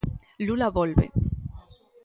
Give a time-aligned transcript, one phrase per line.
[0.39, 1.05] Lula volve.